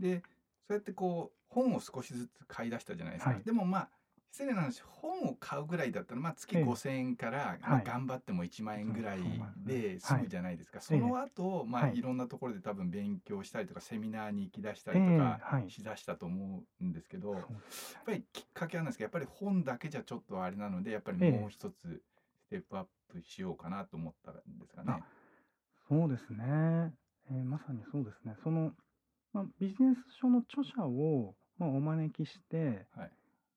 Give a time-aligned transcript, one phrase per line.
[0.00, 0.22] で
[0.66, 3.42] そうやってこう本を少しずつ買い出したじゃないですか、はい。
[3.44, 3.88] でもまあ
[4.32, 6.64] 失礼な話本を買うぐらいだったら、まあ、月ええ。
[6.64, 7.84] 5,000円から、まあはい。
[7.86, 9.22] 頑張っても1万円ぐらい
[9.64, 11.96] で済むじゃないですか、その後、まあはい。
[11.96, 15.70] いろんなところで多分勉強したりとかセミナーに行き出したりええとかはい。
[15.70, 17.44] しだしたと思うんですけど、やっ
[18.04, 21.30] ぱりきっかけはなんですけどやっぱり本だけじゃちょっとあれなのでやっぱりええ。
[21.30, 22.02] もう一つ
[22.44, 24.92] ステップアップしようかなと思ったんですかね。
[24.92, 25.00] あ
[25.88, 26.92] そうですね、
[27.30, 28.36] えーまさにそうですね。
[28.42, 28.72] その、
[29.36, 33.10] まあ、ビジネス書の著者を、まあ、お招きして、はい。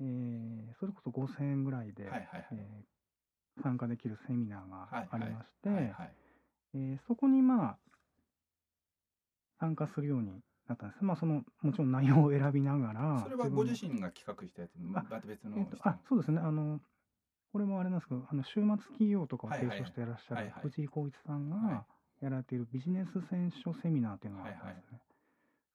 [0.00, 2.46] えーそれこそ5000円ぐらいで、はいはいはい。
[2.52, 7.78] えー参加できるセミナーがはいありまして、そこにまあ
[9.58, 11.04] 参加するようになったんです。
[11.04, 16.40] まあそのもちろん内容を選びながらそれはご自身身が企画したやつまた別のえーとあそうですね。
[16.40, 16.80] あの
[17.52, 18.62] これもあれなんですけどあの週末
[18.94, 20.62] 企業とかを提唱していらっしゃるはいはい。
[20.62, 21.86] 藤井光一さんはが
[22.22, 24.92] やられているビジネス選書セミナーっていうのがあったんですね。
[24.92, 25.00] はい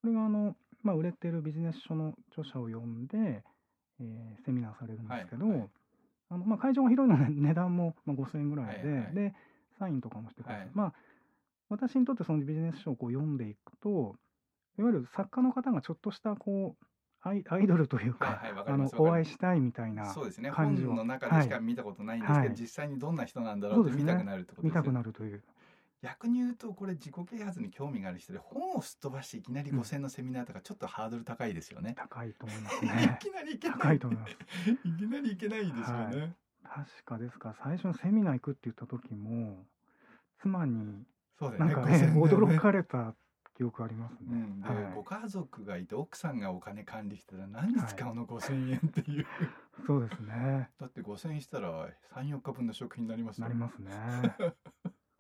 [0.06, 3.44] これがあの、まあ、売れてるビジネス書の著者を呼んで、
[4.00, 5.58] えーセミナーされるんですけど、はい。
[5.58, 5.70] はい
[6.30, 9.16] あのまあ、会場が広いので値段もまあ5000円ぐらいで、はいはい。
[9.16, 9.34] で
[9.80, 10.60] サインとかもしてください。
[10.62, 10.70] はい。
[10.76, 10.94] まあ
[11.70, 14.16] 私にとってそのビジネス書をこう読んでいくと
[14.78, 16.86] いわゆる作家の方がちょっとしたこう
[17.28, 20.52] アイアイドルというか、はいはいわかあのお会いしたいみたいなそうですね。
[20.52, 22.56] 本の中でしかはい見たことないんですけど、はい。
[22.60, 25.44] 実際にどんな人なんだろうって見たくなるってことですよ見たくなるという
[26.02, 31.96] 逆に言うとこれ自己啓発に興味がある人で本をすっ飛ばしていきなりうん5000のセミナーとかちょっとハードル高いですよね。
[31.98, 33.20] 高いと思いますいね。
[33.22, 34.34] きなりいけない高いと思います。
[34.84, 36.36] いきなりいけないですよね。
[36.64, 39.64] 確かですか最初のセミナー行くって言った時も
[40.42, 41.04] 妻に
[41.40, 41.74] そうだよね。
[41.74, 43.14] なんかね5000だよね驚かれた
[43.56, 44.20] 記憶ありますね。
[44.32, 49.26] うん、で、はいご家族がいて奥さんがお金管理してたら何に使うの、5000円っていう
[49.88, 50.70] そうですね。
[50.80, 53.92] だって5000円したら34日分の食費になりますよなりますね。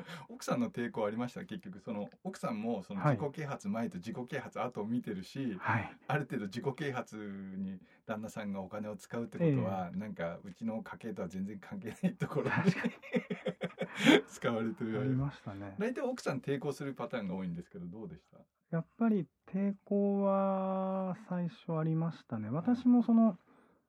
[0.29, 1.45] 奥さんの抵抗ありました？
[1.45, 3.17] 結局その奥さんもそのはい。
[3.17, 5.97] 自己啓発前と自己啓発後を見てるし、はい。
[6.07, 7.17] ある程度自己啓発
[7.57, 12.51] に旦那さんがお金を使うってことは、なんかうちの家計とは全然関係ないところに
[14.27, 15.75] 使われてありるましたね。
[15.79, 18.37] 大体奥さん抵抗するパターンが多いんですけどどうでした
[18.71, 22.49] やっぱり抵抗は最初ありましたね。
[22.49, 23.37] 私もその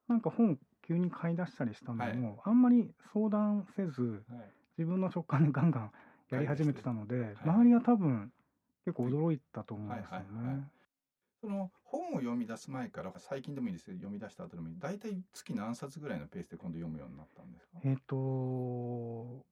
[0.09, 4.53] なんか本急に買い出したりしたのも、あんまり相談せずはい。
[4.79, 5.93] 自分の直感でガンガン
[6.31, 7.37] やり始めてたので、はい。
[7.45, 8.33] 周りは多分
[8.85, 10.71] 結構驚いたと思うんですよはいはいはいね。
[11.41, 14.79] その本を読み出す前から最近でもいいですけど読み出した後でもいい。
[14.79, 17.79] 大体月何冊ぐらいのペースで今度読むようになったんですか？
[17.85, 19.45] えっ、とお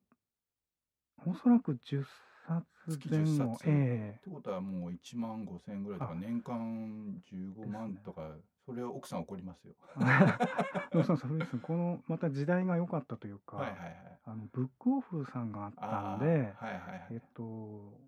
[1.43, 2.05] そらく10
[2.47, 2.67] 冊
[3.09, 3.55] 前月10後。
[3.55, 3.65] 冊。
[3.67, 6.15] えってことはもう1万5千円ぐらいとかあ。
[6.15, 8.37] 年間15万とか、
[8.67, 9.75] それは奥さん怒りますよ。
[10.93, 14.14] そうそうそうですこのまた時代が良かったというか、はいはいはい。
[14.27, 17.07] あのブックオフさんがあったんで、はいはいはい。
[17.13, 18.01] えっと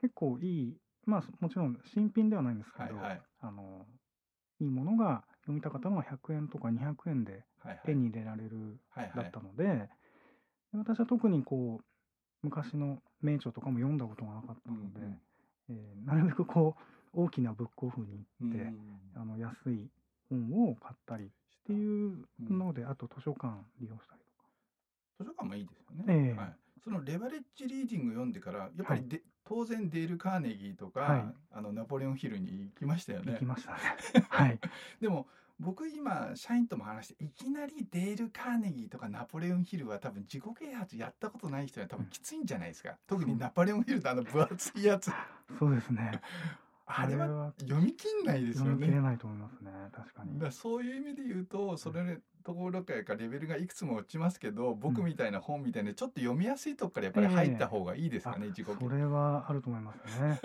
[0.00, 0.76] 結構いい
[1.06, 3.22] まあもちろん新品ではないんですけど、はいはい。
[3.40, 3.86] あの
[4.60, 7.80] いいものが読みたかったのは100円とか200円ではいはい。
[7.86, 9.16] 手に入れられるはいはい。
[9.16, 9.88] だったので、で
[10.78, 11.84] 私は特にこう
[12.42, 15.20] 昔の名著とかも読んだことがなかったので、うんうん。
[15.70, 16.76] えーなるべくこ
[17.14, 19.88] う大きなブックオフに行って、うんあの安い
[20.28, 21.28] 本を買ったりっ
[21.66, 24.23] ていうので、あと図書館利用したり。
[25.18, 26.04] 図書館もいいですよね。
[26.08, 33.44] ええはい、そのレバレッジリーディング読んでからやっぱりで、当然デール・カーネギーとか、はいあのナポレオンヒルに行きましたよね行き。
[33.44, 34.26] ましたね。
[34.28, 34.58] はい。
[35.00, 35.26] でも
[35.60, 42.96] 僕今社員とも話していきなりデール・カーネギーとかナポレオンヒルは多分自己啓発やったことない人には多分きついんじゃないですか。
[43.06, 45.12] 特にナポレオンヒルってあの分厚いやつ。
[45.58, 46.20] そうですね。
[46.86, 49.02] あれはは読み切んないですよ読み切れね。
[49.02, 49.70] ないと思いますね。
[49.92, 60.40] 確かにだそういう意味で言うとそれところからレベルがいくつも落ちますけど僕みたいな本みたいなちょっと読みやすいとこからやっぱり入った方がいいですかね、あ自己啓それはあると思いますね。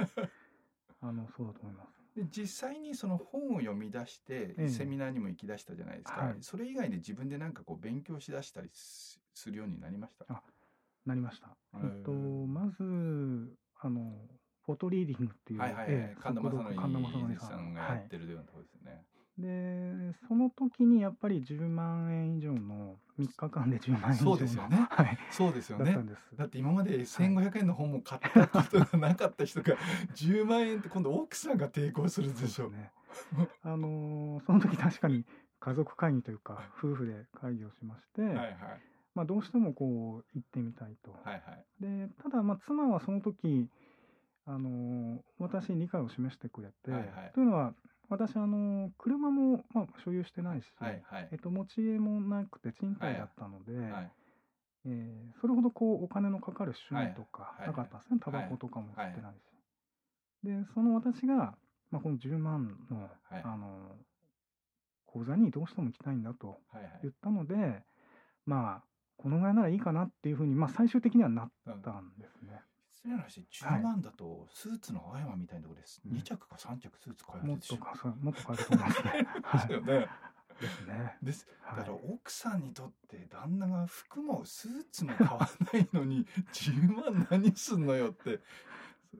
[1.02, 2.00] あのそうだと思います。
[2.16, 10.26] で実際にその本を読み出して、ええセミナーにも行き出したじゃないですか、はいそれ以外で自分でなんかこう勉強しだしたりすするようになりました？
[10.30, 10.44] あ
[11.06, 11.56] なりました。
[11.76, 14.28] へーえっとまずあの
[14.66, 19.06] フォトリーディングっていう、はいはいはい、ええ神田正則則さんがやってるようなところですよね、はい。
[19.40, 24.88] でその時にやっぱり10万円以上の3日間で10万円以上のそうですよね。
[24.90, 25.18] はい。
[25.32, 25.98] そうですよね。
[26.36, 29.76] だって今まで1500円の本も買ったことがなかった人が
[30.16, 32.66] 10万円って今度奥さんが抵抗するでしょ。
[32.66, 32.92] そうね。
[33.64, 35.26] あのーその時確かに
[35.60, 38.58] 家族会議というか夫婦で会議をしまして、はいはい。
[39.16, 41.12] まあどうしてもこう行ってみたいと。
[41.24, 41.66] はいはい。
[41.80, 43.70] でただまあ妻はその時
[44.46, 47.32] あのー私に理解を示してくれて、はいはい。
[47.34, 47.74] というのは
[48.10, 51.30] 私あのー車もまあ所有してないし、はいはい。
[51.32, 54.12] えっと持ち家もなくて賃貸だったので、はい。
[54.86, 57.68] えーそれほどこうお金のかかる趣味とかはい。
[57.68, 59.38] なかったんですね、タバコとかも吸ってないし。
[60.44, 61.56] でその私が
[61.92, 63.42] まあ、この10万の、はい。
[63.44, 63.96] あの
[65.08, 67.00] 口座にどうしても行きたいんだとはいはい。
[67.02, 67.84] 言ったので、
[68.46, 68.84] まあ
[69.18, 71.52] このぐらいならいいかなっていうふうに、まあ、最終的にはなっ
[71.84, 72.62] たんですね。
[73.00, 76.18] 失礼な話10万だとスーツの青山みたいなところです、うん。
[76.18, 79.28] 2着か3着スーツ買えるでしょもっともっと買えると思いますね。
[79.44, 80.10] は ですよい、ね
[80.60, 81.18] ですね。
[81.24, 81.86] ですだはい。
[81.86, 88.40] から奥さんにとって旦那が服もスーツも買わないのに10万何すんのよって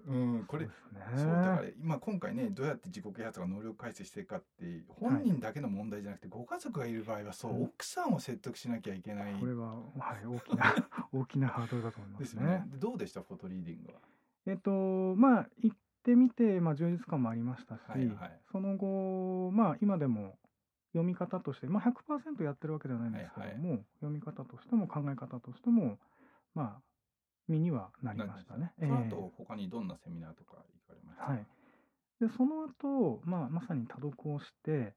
[0.08, 1.24] うんこれそうですね。
[1.24, 9.34] そうだから今今回ねどうやって自己啓発が能力改正していくかって本人だけの問題じゃなくて、ご家族がいる場合はそう、うん奥さんを説得しなきゃいけない。
[9.40, 9.82] これは、は
[10.22, 10.76] い、大きな
[11.12, 12.44] 大きなハードルだと思いまですすね。
[12.44, 12.66] よね。
[12.72, 14.00] でどうでしたフォトリーディングは？
[14.46, 18.42] えっとまあ行ってみて、まあ、充実感もありましたし、はいはい。
[18.52, 20.38] その後、まあ、今でも
[20.94, 26.00] 読み方として、まあ、100%やってるわけではないんですけども、読み方としても考え方としても、
[26.56, 26.82] まあ、
[27.50, 28.72] 身にはなりましたね。
[28.80, 29.10] そのええ。
[29.10, 30.58] 後他にどんなセミナーとか
[30.88, 31.26] 行かれました？
[31.26, 31.46] かはい、
[32.20, 34.96] でその後、まあまさに多読をして、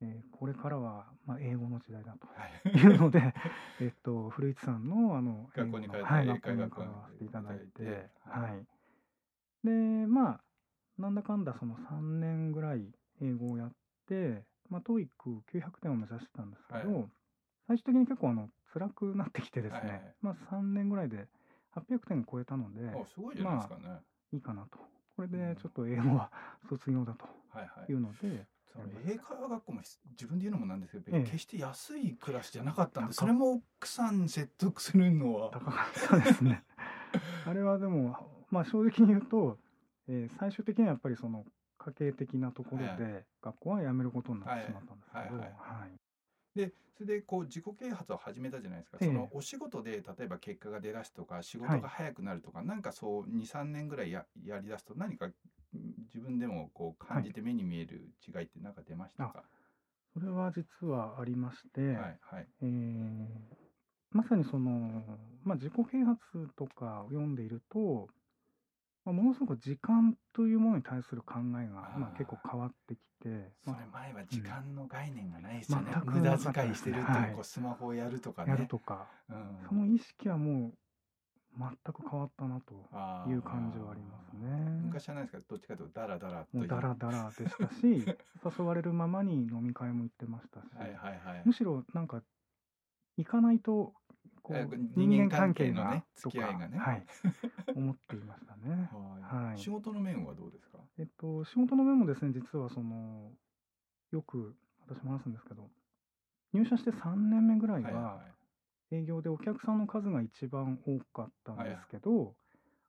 [0.00, 2.78] えーこれからは、まあ、英語の時代だとはい。
[2.78, 3.34] いうので、
[3.80, 8.66] えっと、古市さんのあの学校に通って英語のはい、英学校に通わせていただいて、ははい。
[9.64, 9.70] い、で
[10.06, 10.40] まあ
[10.98, 13.72] なんだかんだその3年ぐらい英語をやっ
[14.06, 17.10] て、まあ、TOEIC900 点を目指してたんですけど、はい。
[17.66, 21.28] 最終的に結構あの辛くなってきてですね、はいはいまあ、3年ぐらいで
[21.80, 24.00] 800点超えたので、あすごいじゃないですかね、
[24.32, 24.78] いいかなと。
[25.16, 26.30] これでちょっと英語は
[26.68, 27.92] 卒業だとはいはい。
[27.92, 31.22] いうので、その英会話学校もひ自分で言うのもなんですけど、ええ。
[31.24, 35.50] 決して安いクラスじゃなかったんで高それも奥さん説得するのは。
[35.50, 36.62] 高かったですね。
[37.46, 39.58] あれはでも、まあ正直に言うと、
[40.06, 41.44] えー最終的にはやっぱりその
[41.78, 45.30] 家計的なところはいで学校は辞めることになってしまったんですけど、はい。
[45.30, 45.80] はいはい。
[45.80, 45.90] はい。
[46.54, 49.06] でそれでこう自己啓発を始めたじゃないですか、ええ。
[49.06, 55.30] そのお仕事で例えば結果が出だすとか仕事が早くなるとか、なんかそう23年ぐらいややりだすと何かう
[55.78, 59.44] ん自分でもこう感じて目に見える違いって何か出ましたか、
[60.12, 62.48] それは実はありまして、はいはい。
[62.62, 63.68] えー
[64.10, 64.70] まさにその、
[65.44, 66.20] まあ、自己啓発
[66.56, 68.08] とかを読んでいると、
[69.08, 79.66] まあ、ものすごく時間というものに対する考えが、まあ、結構変わってきて、そまれ前は時間の概念がないですよね、全く無駄遣いしてるっていう、はいこうスマホをやるとかあ、ねやるとか、うん。
[79.66, 80.74] その意識はも
[81.56, 82.74] う全く変わったなと
[83.30, 84.46] いう感じはありますね。
[84.84, 85.42] 昔はないですか？
[85.48, 88.04] どっちかというとダラダラとダラダラでしたし、
[88.58, 91.42] 誘われるままに飲み会も行ってましたし、はいはいはい。
[91.46, 92.22] むしろなんか
[93.16, 93.94] 行かないと
[94.96, 96.78] 人間関係のね付き合いがね。
[96.78, 97.06] はい、
[97.74, 98.90] 思っていましたね。
[99.22, 99.46] はい。
[99.48, 99.58] はい。
[99.58, 100.78] 仕事の面はどうですか？
[100.98, 103.32] えっと仕事の面もですね実はその
[104.10, 104.56] よく
[104.86, 105.70] 私も話すんですけど
[106.52, 108.22] 入社して3年目ぐらいは
[108.90, 112.34] 営業でお客さんの数が一番多かったんですけど、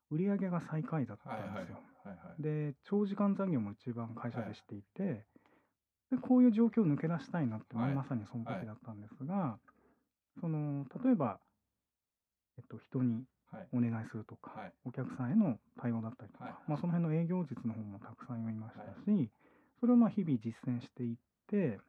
[0.09, 1.75] 売り上げが最下位だったんですよ。
[2.05, 2.41] はいはい。
[2.41, 5.25] で長時間残業も一番会社でしていて、
[6.09, 7.93] でこういう状況を抜け出したいなって、はい。
[7.93, 9.59] まさにその時だったんですが、
[10.39, 11.41] その例えば、
[12.59, 13.67] えっと、人にはい。
[13.73, 14.73] お願いするとか、はい。
[14.85, 16.53] お客さんへの対応だったりとか、はい。
[16.67, 19.31] まあ、その辺の営業術の方もたくさん読みましたし、
[19.79, 21.15] それをまあ日々実践していっ
[21.47, 21.79] て、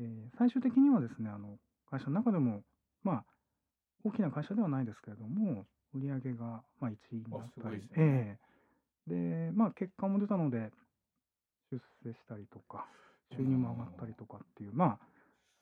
[0.00, 1.58] えー最終的にはですねあの
[1.90, 2.62] 会社の中でも、
[3.04, 3.24] まあ、
[4.02, 7.88] 大きな会社ではないですけれども売り上げがまあ1位になったりね。
[7.96, 8.38] え
[9.08, 9.50] え。
[9.50, 10.70] でまあ結果も出たので
[11.70, 12.86] 出世したりとか
[13.36, 15.09] 収入も上がったりとかっていうまあ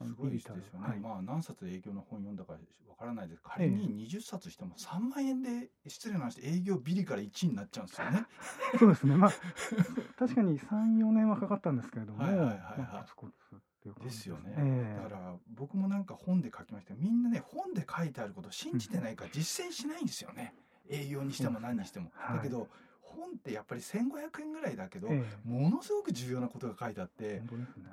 [0.07, 1.01] すごいですよね、はい。
[1.01, 2.53] まあ何冊営業の本読んだか
[2.89, 3.43] わからないです。
[3.43, 8.27] 仮に20冊しても3万円で失礼な話営業ビリから1位になっちゃうんですよね。
[8.79, 9.17] そうですね。
[9.17, 9.31] まあ
[10.19, 14.05] 確かに34年はかかったんですけれどもはいはいはいはい。
[14.05, 15.03] ですよね、ええ。
[15.03, 20.55] だから僕もなんか本で書きましたみんなね本で書いてあることを信じてないから実践しないんですよね、
[20.89, 22.37] 営業にしても何にしても、はい。
[22.39, 22.69] だけど
[23.19, 25.49] 本ってやっぱり1500円ぐらいだけど、ええ。
[25.49, 27.43] ものすごく重要なことが書いてあってね。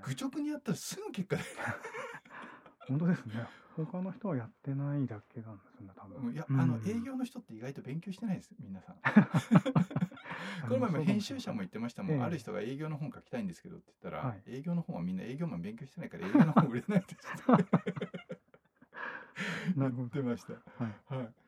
[0.04, 1.44] 愚直にやったらすぐ結果で。
[2.88, 3.46] 本当ですね。
[3.76, 6.34] 他の人はやってないだけなんですよね多分。
[6.34, 6.60] いや、うん。
[6.60, 8.96] あの営業の人って意外と勉強してないです皆さん。
[10.70, 12.22] この前も編集者も言ってましたもん、ええ。
[12.22, 17.16] ある人が営業の本書きたいんですけどって言ったら、はい営業の本はみんな営業マン勉強してないから営業の本売れないって
[19.76, 21.45] 言ってましたはいはい